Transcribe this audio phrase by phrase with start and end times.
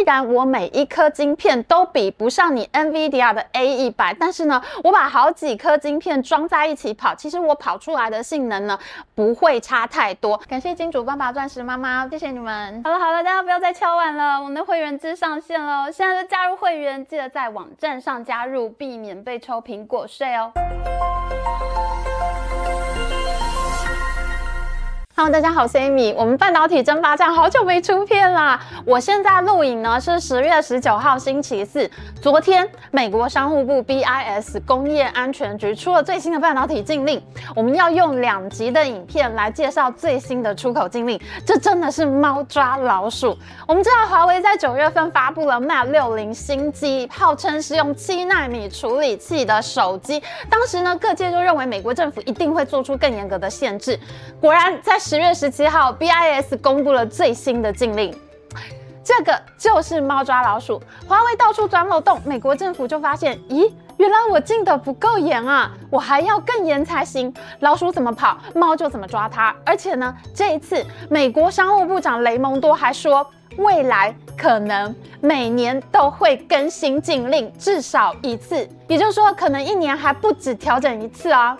[0.00, 8.78] 虽然我每一颗晶片都比不上你 NVIDIA 的 A100，但是呢，我把好几颗晶片装在一起跑，其实我跑出来的性能呢，
[9.14, 10.38] 不会差太多。
[10.48, 12.80] 感谢金主爸爸、钻石妈妈，谢谢你们。
[12.82, 20.50] 好了好了，大家不要再敲碗了，我们的会员制上线了，现在就加入会员，记得在网站上加入，避免被抽苹果税哦。
[25.20, 26.14] Hello，大家好，我是 Amy。
[26.16, 28.58] 我们半导体争霸战好久没出片啦。
[28.86, 31.90] 我现在录影呢是十月十九号星期四。
[32.22, 37.22] 昨天美国商务部 BIS 工业安全局出了最新的半导体禁令。
[37.54, 43.36] 我们要用两集的影片来介绍最新的出口禁令，这真的是猫抓老鼠。
[43.68, 50.22] 我们知道华为在九月份发布了 Mate 六零新机，号称是用七纳米处理器的手机。
[50.48, 54.00] 当时呢，各界就认为美国政府一定会做出更严格的限制。
[54.40, 58.14] 果然在十月十七号，BIS 公布了最新的禁令，
[59.02, 60.80] 这个就是猫抓老鼠。
[61.08, 67.34] 华为到处钻漏洞，美国政府就发现，咦，原来我禁得不够严啊，我还要更严才行。
[67.58, 69.52] 老鼠怎么跑，猫就怎么抓它。
[69.66, 78.64] 而且呢，这一次美国商务部长雷蒙多还说，未来可能每年都会更新禁令，至少一次。
[78.86, 81.58] 也就是说，可能一年还不止调整一次啊。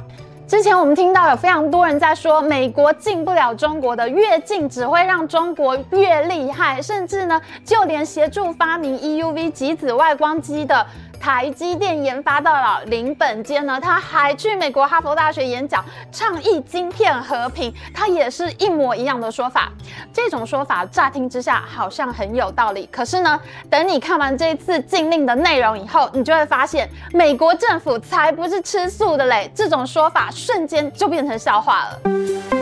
[0.50, 10.84] 之前我们听到有非常多人在说，美国进不了中国的，越进只会让中国越厉害，甚至呢，就连协助发明 EUV 极紫外光机的。
[11.20, 19.70] 台积电研发到了林本坚呢，他还去美国哈佛大学演讲，倡议晶片和平，他也是一模一样的说法。
[20.12, 32.59] 这种说法乍听之下好像很有道理，可是呢，等你看完这次禁令的内容以后，你就会发现，美国政府才不是吃素的嘞，这种说法瞬间就变成笑话了。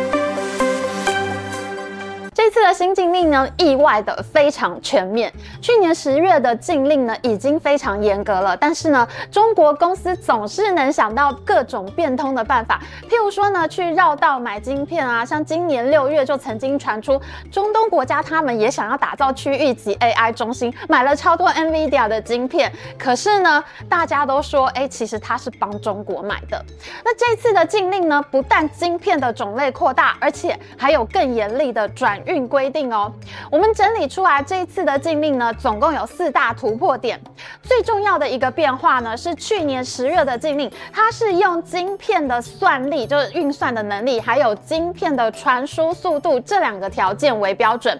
[2.48, 5.30] 这次的新禁令呢，意外的非常全面。
[5.60, 15.22] 去年十月的禁令呢，已经非常严格了，但是呢，中国公司总是能想到各种变通的办法，譬如说呢，去绕道买晶片啊。
[15.22, 17.20] 像今年六月就曾经传出，
[17.52, 22.72] 中东国家他们也想要打造区域级 AI 中心，买了超多 NVIDIA 的晶片。
[22.98, 26.64] 可是呢，大家都说，哎，其实他是帮中国买的。
[27.04, 33.10] 那这次的禁令呢，不但晶片的种类扩大，而且还有更严厉的转运规定哦，
[33.50, 37.20] 我们整理出来这一次的禁令呢，总共有四大突破点。
[37.62, 47.98] 最重要的一个变化呢，是去年十月的禁令，它是用晶片的算力，就是运算的能力，还有晶片的传输速度这两个条件为标准。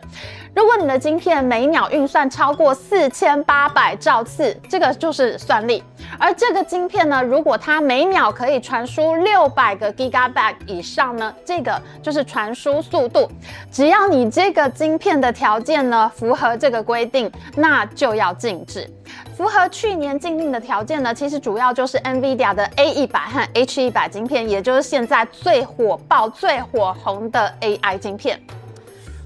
[0.54, 5.84] 如果你的晶片每秒运算超过四千八百兆次，这个就是算力。
[6.18, 13.30] 而这个晶片呢，如果它每秒可以传输六百个 Gigabyte 以上呢，这个就是传输速度。
[13.70, 18.88] 只要你这个晶片的条件呢符合这个规定，那就要禁止。
[19.36, 28.40] 符合去年禁令的条件呢，其实主要就是 NVIDIA 的 A 一百和 H 一百晶片，也就是现在最火爆、最火红的 AI 晶片。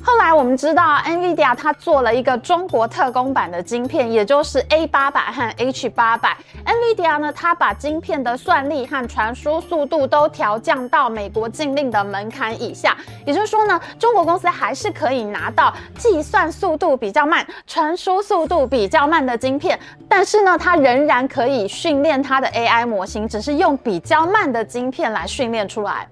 [0.04, 6.18] 后来我们知道，NVIDIA 它做了一个中国特供版的晶片，也就是 A800 和 H800。
[6.66, 12.96] NVIDIA 呢，它把晶片的算力和传输速度都调降到美国禁令的门槛以下。
[13.24, 26.08] 也就是说呢，中国公司还是可以拿到计算速度比较慢、传输速度比较慢的晶片，但是呢，它仍然可以训练它的 AI 模型，只是用比较慢的晶片来训练出来。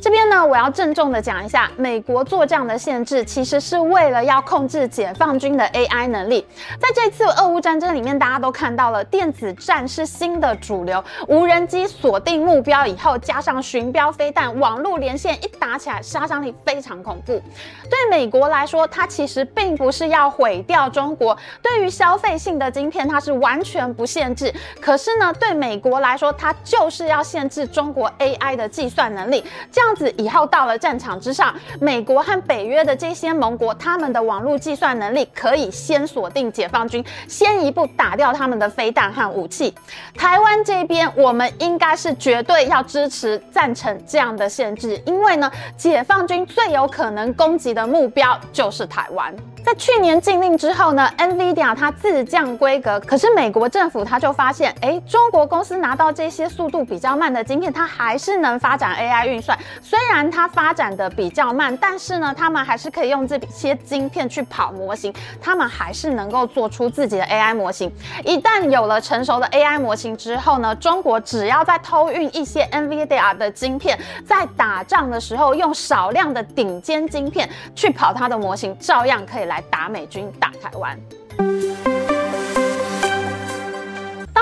[0.00, 3.22] 这边呢，我要郑重的讲一下，美国做这样的限制。
[3.34, 6.46] 其实是为了要控制解放军的 AI 能力。
[6.78, 17.42] 在这次俄乌战争里面，大家都看到了电子战是新的主流，无人机锁定目标以后，加上巡标飞弹、网络连线，一打起来杀伤力非常恐怖。
[17.90, 24.54] 对美国来说，它其实并不是要毁掉中国，对于消费性的晶片，它是完全不限制。
[24.80, 29.42] 可是呢，对美国来说，它就是要限制中国 AI 的计算能力。
[29.72, 33.23] 这样子以后到了战场之上，美国和北约的这些。
[33.24, 39.74] 先盟国他们的网络计算能力可以先锁定解放军，先一步打掉他们的飞弹和武器。
[40.14, 49.34] 台湾这边，我们应该是绝对要支持赞成这样的限制，因为呢，解放军最有可能攻击的目标就是台湾。
[49.64, 59.58] 在去年禁令之后呢，NVIDIA 它自降规格，可是美国政府它就发现，哎，中国公司拿到这些速度比较慢的晶片，它还是能发展 AI 运算。
[59.80, 67.88] 虽然它发展的比较慢，但是呢，他们还是可以用这些晶片去跑模型，他们还是能够做出自己的 AI 模型。
[68.24, 73.96] 一旦有了成熟的 AI 模型之后呢，中国只要在偷运一些 NVIDIA 的晶片，
[74.26, 79.44] 在打仗的时候用少量的顶尖晶片去跑它的模型，照样可以。
[79.44, 80.98] 来打美军，打台湾。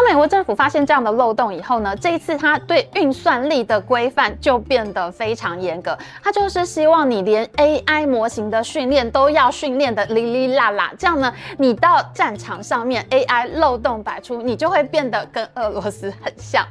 [0.08, 5.96] 美国政府发现这样的漏洞以后呢，这一次它对运算力的规范就变得非常严格。
[6.22, 16.66] 它就是希望你连 AI 模型的训练都要训练的哩哩啦啦，这样呢，你到战场上面 AI 漏洞百出，你就会变得跟俄罗斯很像。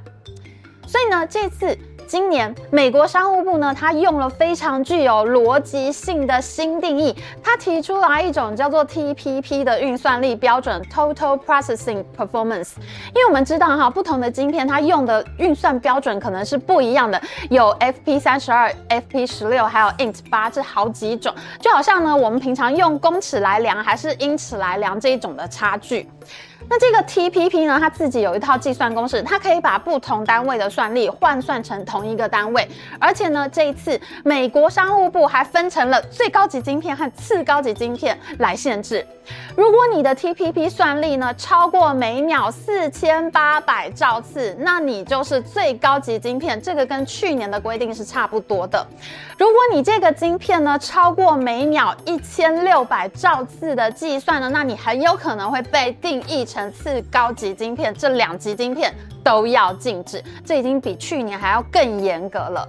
[0.85, 1.77] 所以呢，这次。
[2.11, 12.71] 今年，美国商务部呢，它用了非常具有逻辑性的新定义，它提出来一种叫做 TPP 的运算力标准 （Total Processing Performance）。
[13.15, 26.09] 因为我们知道哈，不同的晶片它用的运算标准可能是不一样的，有 FP 三十二、FP 十六，还有 INT 八这好几种，就好像呢，我们平常用公尺来量还是英尺来量这一种的差距。
[26.71, 32.65] 那这个 TPP 呢，它自己有一套计算公式，它可以把不同单位的算力换算成同一个单位。
[32.97, 39.05] 而且呢，这一次美国商务部还分成了最高级晶片和次高级晶片来限制。
[39.55, 46.59] 如果你的 TPP 算力呢超过每秒四千八百兆次，那你就是最高级晶片。
[46.61, 48.85] 这个跟去年的规定是差不多的。
[49.37, 57.93] 如果你这个晶片呢超过每秒一千六百兆次的计算呢，那你很有可能会被定义成次高级晶片。
[57.93, 58.93] 这两级晶片
[59.23, 62.67] 都要禁止，这已经比去年还要更严格了。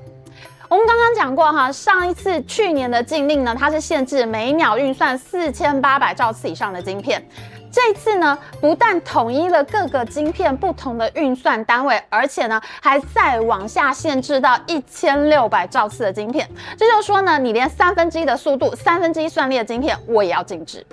[0.68, 7.26] 我们刚刚讲过哈，上一次去年的禁令呢，它是限制每秒运算四千八百兆次以上的晶片。
[7.72, 16.46] 这次呢，不但统一了各个晶片不同的运算单位，而且呢，还再往下限制到一千六百兆次的晶片。
[16.76, 20.86] 这就说呢，你连三分之一的速度、三分之一算力的晶片，我也要禁止。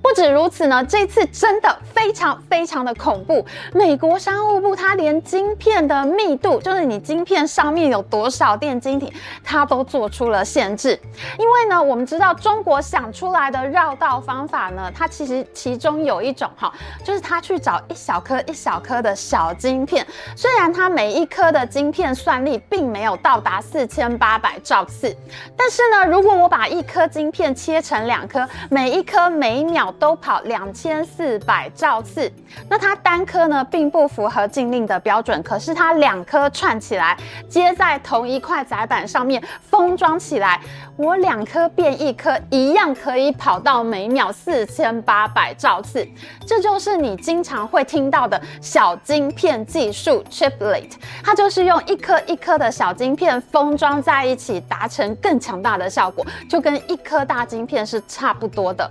[0.00, 3.44] 不止如此呢，这次真的非常非常的恐怖。
[3.74, 9.12] 美国商务部它连晶片的密度，就是你晶片上面有多少电晶体，
[9.42, 10.98] 它都做出了限制。
[11.38, 16.19] 因为呢，我们知道中国想出来的绕道方法呢，它其实其中有。
[16.20, 16.72] 一种哈，
[17.04, 20.06] 就是他去找一小颗一小颗的小晶片，
[20.36, 25.14] 虽然它每一颗的晶片算力并没有到达四千八百兆次，
[25.56, 32.30] 但是呢，如果我把一颗晶片切成两颗，每一颗每秒都跑两千四百兆次，
[32.68, 37.16] 那它单颗呢并不符合禁令的标准，可是它两颗串起来
[37.48, 40.60] 接在同一块载板上面封装起来，
[40.96, 46.06] 我两颗变一颗一样可以跑到每秒四千八百兆次。
[46.46, 50.90] 这就是你经常会听到的小晶片技术 （chiplet），
[51.24, 58.90] 它就是用一颗一颗的小晶片封装在一起，达成更强大的效果，就跟一颗大晶片是差不多的。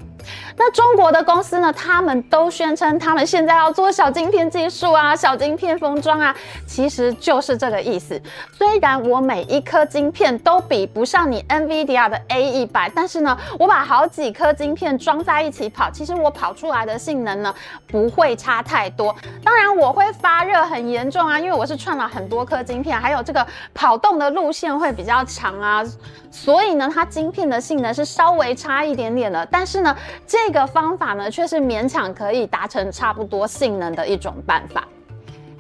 [0.58, 6.36] 那中国的公司呢，他们都宣称他们现在要做小晶片技术啊，小晶片封装啊，
[6.68, 8.22] 其实就是这个意思。
[8.52, 17.52] 虽然我每一颗晶片都比不上你 NVIDIA 的 A100，但是呢，我把好几颗晶片装在一起跑，其实我跑出来的性能呢，
[17.88, 19.16] 不会差太多。
[19.44, 25.84] 当然我会发热很严重啊，因为我是串了很多颗晶片，还有这个跑动的路线会比较长啊，
[26.30, 29.44] 所以呢，它晶片的性能是稍微差一点点的。
[29.50, 29.98] 但是呢，
[30.28, 34.88] 这个方法呢，却是勉强可以达成差不多性能的一种办法。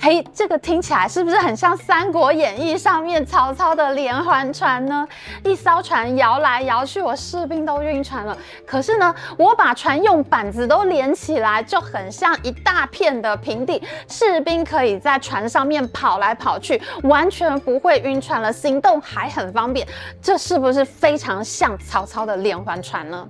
[0.02, 5.06] 嘿，这个听起来是不是很像《三国演义》上面曹操的连环船呢？
[5.44, 8.36] 一艘船摇来摇去，我士兵都晕船了。
[8.66, 19.86] 可是呢，我把船用板子都连起来，就很像一大片的平地，士兵可以在船上面跑来跑去，完全不会晕船了，行动还很方便。
[20.22, 23.28] 这是不是非常像曹操的连环船呢？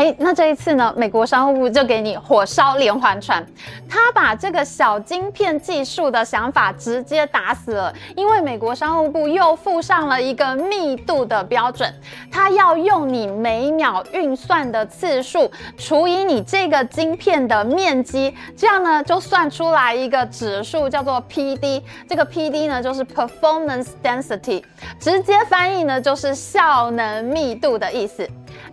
[0.00, 3.44] 哎，那这一次呢，美国商务部就给你火烧连环船，
[3.86, 7.92] 他把这个小晶片技术的想法直接打死了。
[8.16, 11.94] 因为美国商务部又附上了一个密度的标准，
[12.32, 21.82] 他要用你每秒运算的次数除以你这个晶片的面积，这样呢就算出来一个指数叫做 PD。
[22.08, 24.64] 这个 PD 呢就是 Performance Density，
[24.98, 28.26] 直接翻译呢就是效能密度的意思。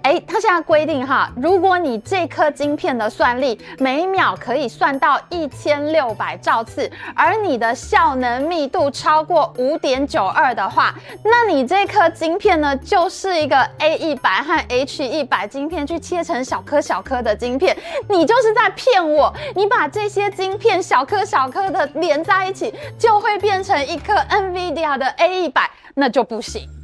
[0.04, 17.76] 哎，他现在规定哈，如果你这颗晶片的算力每秒可以算到一千六百兆次，而你的效能密度超过五点九二的话，那你这颗晶片呢，就是一个 A 一百和 H 一百晶片去切成小颗小颗的晶片，
[18.08, 19.34] 你就是在骗我。
[19.56, 26.77] 你把这些晶片小颗小颗的连在一起，就会变成一颗 NVIDIA 的 A 一百，那就不行。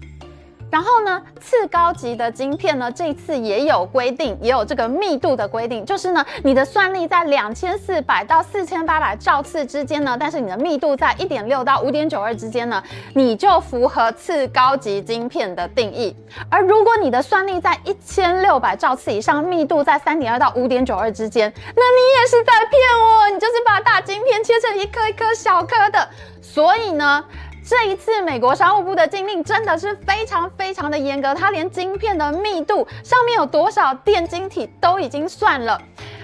[0.74, 12.82] 然后呢，次高级的晶片呢，这次也有规定，也有这个密度的规定，就是呢，你的算力在两千四百到四千八百兆次之间呢，但是你的密度在一点六到五点九二之间呢，
[13.13, 16.15] 你就符合次高级晶片的定义。
[16.50, 26.10] 而如果你的算力在一千六百兆次以上，密度在三点二到五点九二之间，那你也是在骗我，你就是把大晶片切成一颗一颗小颗的。
[26.42, 27.24] 所以呢，
[27.65, 35.82] 这一次美国商务部的禁令真的是非常非常的严格，它连晶片的密度上面有多少电晶体都已经算了，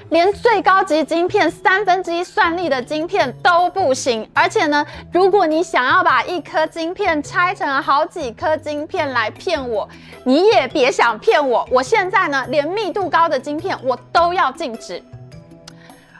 [0.09, 4.29] 连最高级晶片三分之一算力的晶片都不行。
[4.33, 9.87] 而且呢，如果你想要把一颗晶片拆成好几颗晶片来骗我，
[10.25, 11.65] 你也别想骗我。
[11.71, 15.01] 我现在呢，连密度高的晶片我都要禁止。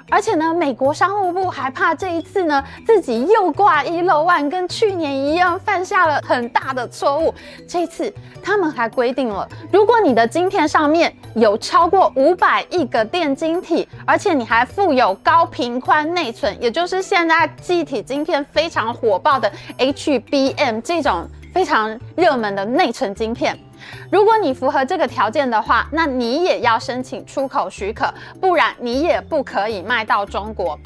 [0.10, 7.34] 而且呢，美国商务部还怕这一次呢，自己又挂一漏万，跟去年一样犯下了很大的错误。
[7.68, 23.58] 这次他们还规定了，如果你的晶片上面有超过五百亿个电晶体，而且你还附有高频宽内存，也就是现在记忆体晶片非常火爆的 HBM 这种非常热门的内存晶片。
[24.12, 30.80] 如果你符合这个条件的话，那你也要申请出口许可，不然你也不可以卖到中国。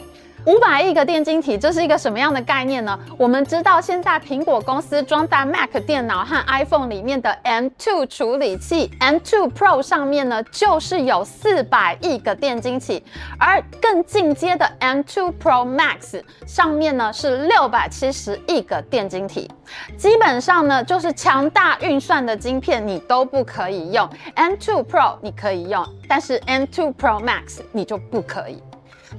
[0.45, 2.99] 五百亿个电晶体，这是一个什么样的概念呢？
[3.17, 13.01] 我们知道，现在苹果公司装在 Mac 电脑和 iPhone 里面的 M2 处理器 M2 Pro 上面呢，就是有四百亿个电晶体，
[13.39, 19.49] 而更进阶的 M2 Pro Max 上面呢是六百七十亿个电晶体。
[19.97, 28.61] 基本上呢，就是强大运算的晶片你都不可以用，M2 Pro 你可以用，但是 M2 Pro Max 你就不可以。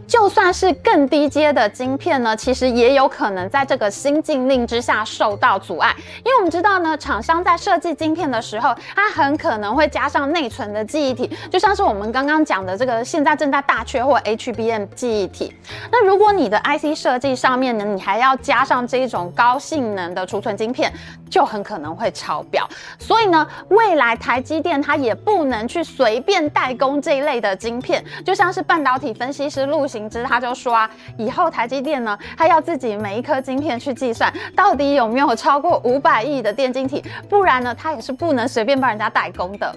[0.06, 15.54] 就算是更低阶的晶片呢，其实也有可能在这个新禁令之下受到阻碍，因为我们知道呢，厂商在设计晶片的时候，它很可能会加上内存的记忆体，就像是我们刚刚讲的这个现在正在大缺货 HBM 记忆体。
[15.90, 20.92] 那如果你的 IC 设计上面呢，你还要加上这一种高性能的储存晶片，
[21.30, 22.68] 就很可能会超标。
[22.98, 39.76] 所以呢，未来台积电它也不能去随便代工这一类的晶片，就像是半导体分析师陆不行之他就说啊，以后台积电呢，他要自己每一颗晶片去计算，到底有没有超过五百亿的电晶体，不然呢，他也是不能随便帮人家代工的。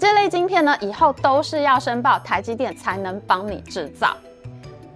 [0.00, 4.16] 这类晶片呢，以后都是要申报台积电才能帮你制造。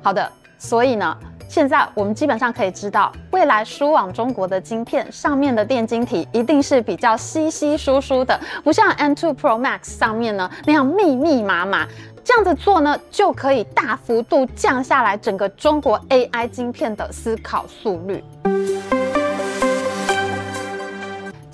[0.03, 1.15] 好的，所以呢，
[1.51, 11.89] 现在我们基本上可以知道，未来输往中国的晶片上面的电晶体一定是比较稀稀疏疏的，不像 M2 Pro Max 上面呢那样密密麻麻。
[12.23, 18.23] 这样子做呢，就可以大幅度降下来整个中国 AI 晶片的思考速率。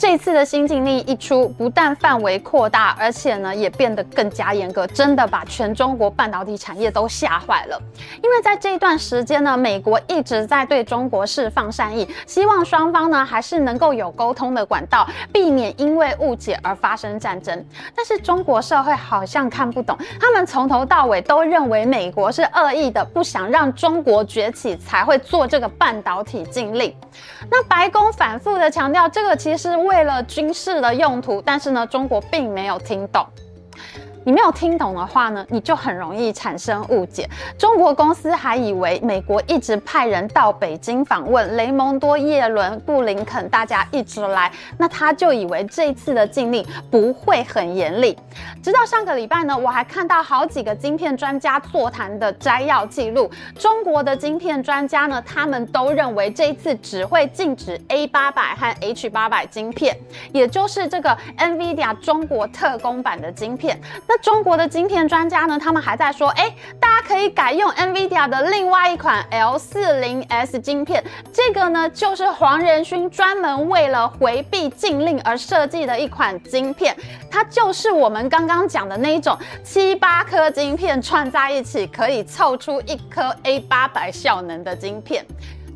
[0.08, 7.82] 这次的新禁令一出，不但范围扩大，而且呢也变得更加严格，真的把全中国半导体产业都吓坏了。
[8.22, 17.66] 因为在这一段时间呢，美国一直在对中国释放善意，希望双方呢还是能够有沟通的管道，避免因为误解而发生战争。
[17.92, 26.94] 但是中国社会好像看不懂，他们从头到尾都认为美国是恶意的，不想让中国崛起才会做这个半导体禁令。
[27.50, 33.26] 那白宫反复的强调，这个其实为为了军事的用途，但是呢，中国并没有听懂。
[34.26, 37.30] 你没有听懂的话呢，你就很容易产生误解。
[37.56, 48.18] 中国公司还以为美国一直派人到北京访问，雷蒙多、叶伦、布林肯，大家一直来，那他就以为这次的禁令不会很严厉。
[48.60, 53.30] 直到上个礼拜呢，我还看到好几个晶片专家座谈的摘要记录。
[53.56, 59.96] 中国的晶片专家呢，他们都认为这一次只会禁止 A 八百和 H 八百晶片，
[60.32, 63.80] 也就是这个 NVIDIA 中国特供版的晶片。
[64.08, 76.96] 那中国的晶片专家呢，他们还在说，哎，大家可以改用 NVIDIA 的另外一款 L40S 晶片，这个呢就是黄仁勋专门为了回避禁令而设计的一款晶片，
[77.30, 85.24] 它就是我们刚刚讲的那一种七八颗晶片串在一起可以凑出一颗 A800 效能的晶片。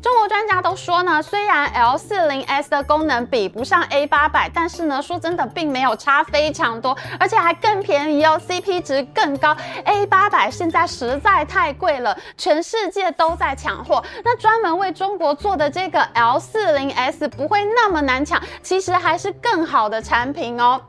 [0.01, 9.55] 中国专家都说呢，虽然 L40S 的功能比不上 A800，但是呢，说真的，并没有差非常多，而且还更便宜哦，CP 值更高。
[9.85, 14.03] A800 现在实在太贵了，全世界都在抢货。
[14.25, 20.81] 那专门为中国做的这个 L40S 不会那么难抢，其实还是更好的产品哦。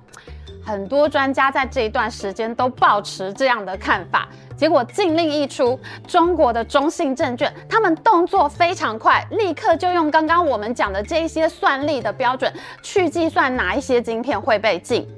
[0.65, 4.29] 很多专家在这一段时间都抱持这样的看法。
[4.57, 15.09] 结果禁令一出，中国的中信证券他们动作非常快，立刻就用刚刚我们讲的这一些算力的标准去计算哪一些晶片会被禁。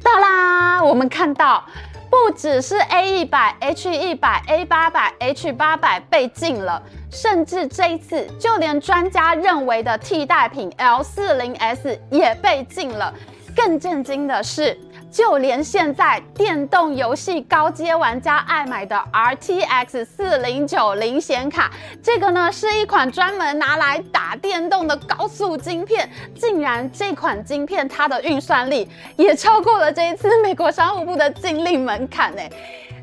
[0.00, 1.64] 哒啦，我们看到
[2.08, 6.80] 不只是 A 一百、H 一百、A 八百、H 八百被禁了，
[7.10, 13.12] 甚至这一次就连专家认为的替代品 L 四零 S 也被禁了。
[13.58, 14.78] 更震惊的是。
[15.10, 21.70] 就连现在电动游戏高阶玩家爱买的 RTX 四零九零显卡，
[22.02, 28.86] 这个呢是一款专门拿来打电动的高速晶片，竟然这款晶片它的运算力
[29.16, 32.42] 也超过了这一次美国商务部的禁令门槛呢。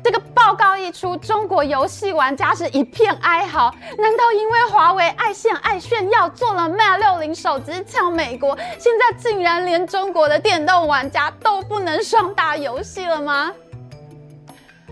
[0.06, 3.74] 这个报告一出，中国游戏玩家是一片哀嚎。
[3.98, 13.52] 难道因为华为爱现爱炫耀，做了 Mate 六零手机抢美国，现在竟然连中国的电动玩家都不能双打游戏了吗？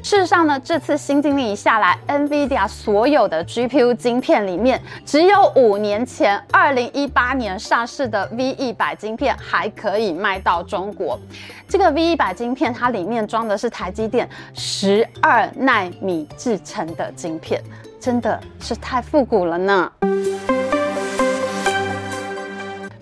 [0.05, 11.19] 事实上呢，这次新禁令一下来，NVIDIA 所有的 GPU 晶片里面，只有五年前二零一八年上市的 V 一百晶片还可以卖到中国。
[11.67, 17.59] 这个 V 一百晶片，它里面装的是台积电十二纳米制成的晶片，
[17.99, 19.91] 真的是太复古了呢。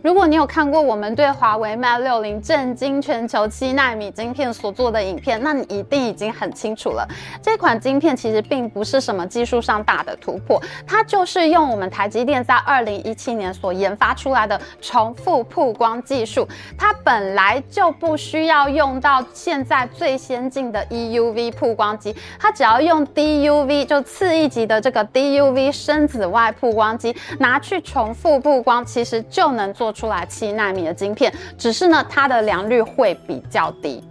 [0.02, 7.06] 如果你有看过我们对华为 Mate 六零震惊全球七纳米晶片所做的影片，那你一定已经很清楚了。
[7.40, 16.48] 这款晶片其实并不是什么技术上大的突破，它就是用我们台积电在二零一七年所研发出来的重复曝光技术。
[16.76, 34.02] 它本来就不需要用到现在最先进的 EUV 曝光机，它只要用 DUV 就次一级的这个 DUV 深紫外曝光机拿去重复曝光，其实就能做出来七纳米的晶片，只是呢，它的良率会比较低。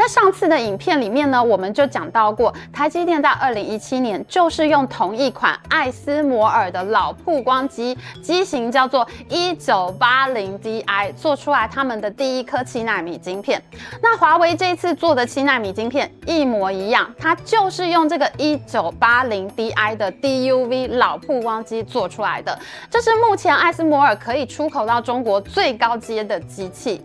[0.00, 13.62] 在上次的影片里面呢，我们就讲到过，台积电在二零一七年就是用同一款艾斯摩尔的老曝光机，机型叫做一九八零 Di，做出来他们的第一颗七纳米晶片。
[14.02, 22.58] 那华为这次做的七纳米晶片一模一样，它就是用这个一九八零 Di 的 DUV 老曝光机做出来的。
[22.88, 27.04] 这是目前艾斯摩尔可以出口到中国最高阶的机器。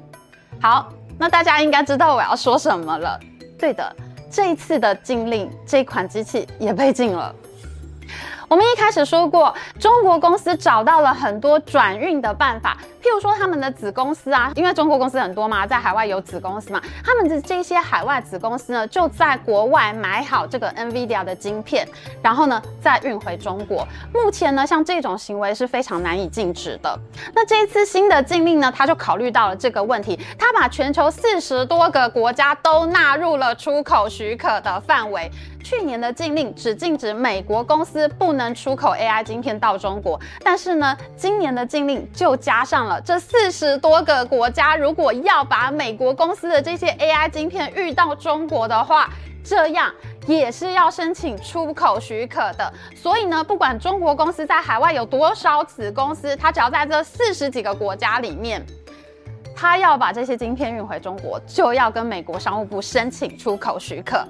[0.61, 0.87] 好。
[1.17, 3.19] 那大家应该知道我要说什么了。
[3.57, 3.95] 对的，
[4.29, 7.33] 这一次的禁令，这款机器也被禁了。
[8.47, 21.87] 我们一开始说过，中国公司找到了很多转运的办法，譬如说他们的子公司啊，因为中国公司很多嘛，在海外有子公司嘛，他们的这些海外子公司呢，就在国外买好这个 NVIDIA 的晶片，
[22.23, 23.87] 然后呢再运回中国。
[24.11, 26.99] 目前呢，像这种行为是非常难以禁止的。
[27.35, 35.29] 那这一次新的禁令呢，他就考虑到了这个问题，他把全球四十多个国家都纳入了出口许可的范围。
[35.63, 49.09] 去年的禁令只禁止美国公司不能出口 AI 晶片到中国，但是呢，今年的禁令就加上了这四十多个国家，如果要把美国公司的这些 AI 晶片运到中国的话，
[49.43, 49.91] 这样
[50.27, 52.71] 也是要申请出口许可的。
[52.95, 58.65] 所以呢，不管中国公司在海外有多少子公司，它只要在这四十几个国家里面，
[59.55, 64.25] 它要把这些晶片运回中国，就要跟美国商务部申请出口许可。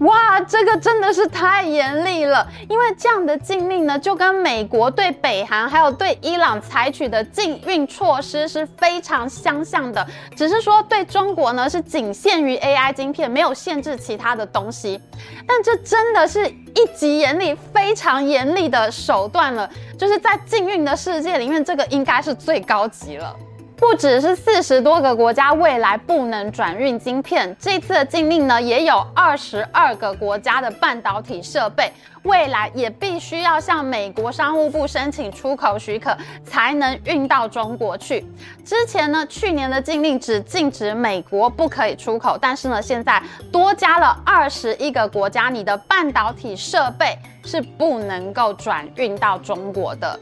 [0.00, 2.46] 哇，这个真的是太严厉了！
[2.68, 10.06] 因为这样的禁令呢，就跟美国对北韩还有对伊朗采取的禁运措施是非常相像的，
[10.36, 15.00] 只是说对中国呢是仅限于 AI 晶片，没有限制其他的东西。
[15.46, 23.34] 但这真的是一级严厉、非常严厉的手段了，就是在禁运的世界里面，这个应该是最高级了。
[23.76, 31.92] 不只是四十多个国家未来不能转运晶片，这次的禁令呢，也有二十二个国家的半导体设备。
[32.22, 38.26] 未来也必须要向美国商务部申请出口许可，才能运到中国去。
[38.64, 50.18] 之前呢，去年的禁令只禁止美国不可以出口，但是呢，现在多加了二十一个国家，你的半导体设备是不能够转运到中国的。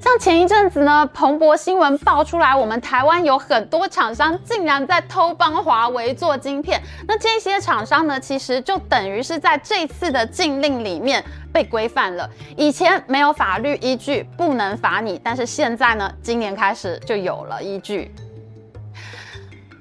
[0.00, 6.80] 像前一阵子呢，彭博新闻爆出来，我们台湾有很多厂商竟然在偷帮华为做晶片。
[7.06, 11.22] 那这些厂商呢，其实就等于是在这次的禁令里面。
[11.50, 18.14] 被规范了，以前没有法律依据，不能罚你，但是现在呢，今年开始就有了依据。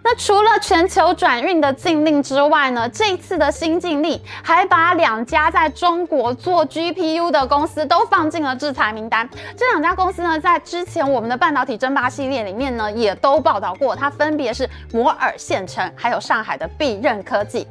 [0.10, 9.30] 那除了全球转运的禁令之外呢，这次的新禁令还把两家在中国做 GPU 的公司都放进了制裁名单。
[9.58, 17.67] 这两家公司呢，在之前我们的半导体争霸系列里面呢，也都报道过，它分别是摩尔线程，还有上海的必任科技。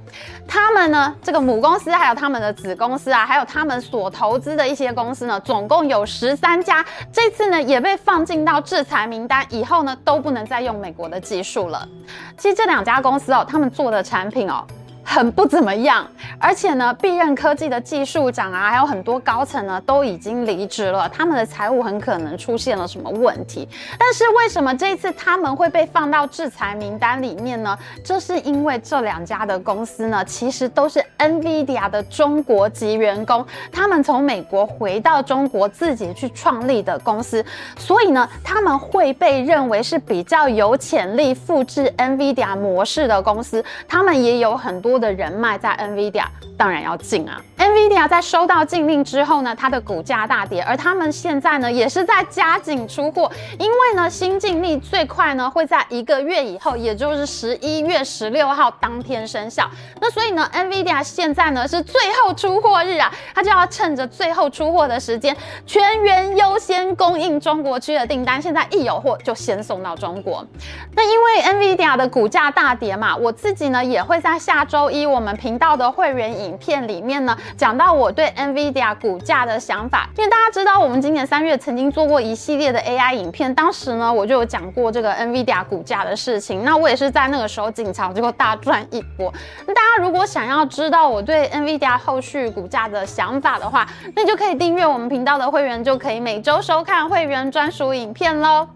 [0.47, 6.85] 他们呢，这个母公司还有他们的子公司啊，还有他们所投资的一些公司呢，总共有十三家。
[7.11, 11.89] 这次呢，也被放进到制裁名单，以后呢，都不能再用美国的技术了。
[12.37, 14.67] 其实这两家公司哦，他们做的产品哦。
[15.09, 16.07] 很不怎么样，
[16.39, 23.67] 而且呢，必任科技的技术长啊，还有很多高层呢，都已经离职了，他们的财务很可能出现了什么问题。
[23.97, 27.79] 但是为什么这一次他们会被放到制裁名单里面呢？
[28.05, 37.43] 这是因为这两家的公司呢，其实都是 NVIDIA 的中国籍员工，他们从美国回到中国自己去创立的公司，
[37.79, 44.96] 所以呢，他们会被认为是比较有潜力复制 NVIDIA 模式的公司，他们也有很多。
[44.99, 46.25] 的人脉在 NVIDIA
[46.57, 47.41] 当然要进啊。
[47.59, 59.69] NVIDIA 在收到禁令之后呢，它的股价大跌，而他们现在呢也是在加紧出货，因为呢新禁令最快呢会在一个月以后，也就是十一月十六号当天生效。
[60.01, 68.41] 那所以呢，NVIDIA 现在呢是最后出货日啊，它就要趁着最后出货的时间，全员优先供应中国区的订单。
[68.41, 70.47] 现在一有货就先送到中国。
[70.95, 74.86] 那因为 NVIDIA 的股价大跌嘛，我自己呢也会在下周。
[74.87, 80.09] 周一我们频道的会员影片里面呢，讲到我对 NVIDIA 股价的想法。
[80.17, 86.63] 因为大家知道，我们今年三月曾经做过一系列的 AI 影片，当时呢我就有讲过这个 NVIDIA 股价的事情。
[86.63, 89.35] 那我也是在那个时候进场，结果大赚一波。
[89.67, 98.69] 那大家如果想要知道我对 NVIDIA 后续股价的想法的话，那就可以订阅我们频道的会员，就可以每周收看会员专属影片喽。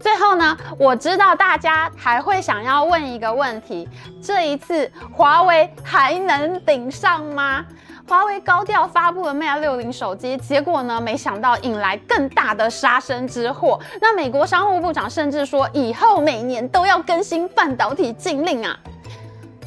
[0.00, 3.86] 最后呢，我知道大家还会想要问一个问题：
[4.22, 7.64] 这一次华为还能顶上吗？
[8.08, 13.78] 华为高调发布了 Mate 60手机，结果呢，没想到引来更大的杀身之祸。
[14.00, 18.76] 那美国商务部长甚至说，以后每年都要更新半导体禁令啊。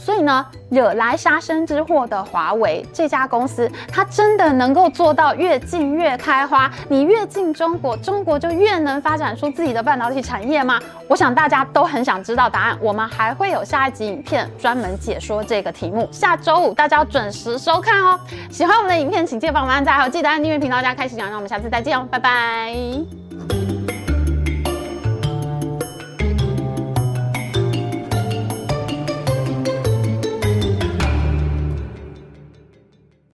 [0.03, 6.69] 所以呢，惹来杀身之祸的华为这家公司，它真的能够做到越禁越开花？
[6.89, 10.77] 你越禁中国，中国就越能发展出自己的半导体产业吗？
[11.07, 12.77] 我想大家都很想知道答案。
[12.81, 16.09] 我们还会有下一集影片专门解说这个题目。
[16.11, 18.19] 下周五大家要准时收看哦。
[18.51, 21.33] 喜欢我们的影片，请记得帮我们按赞，还有记得按订阅频道加开启小铃。
[21.33, 23.62] 我们下次再见哦，拜拜。